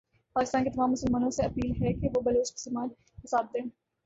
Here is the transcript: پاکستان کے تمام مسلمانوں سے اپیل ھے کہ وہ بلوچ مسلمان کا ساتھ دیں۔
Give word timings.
پاکستان 0.35 0.63
کے 0.63 0.69
تمام 0.69 0.91
مسلمانوں 0.91 1.29
سے 1.31 1.43
اپیل 1.45 1.71
ھے 1.81 1.93
کہ 1.93 2.09
وہ 2.15 2.21
بلوچ 2.21 2.51
مسلمان 2.53 2.89
کا 2.89 3.27
ساتھ 3.27 3.53
دیں۔ 3.53 3.69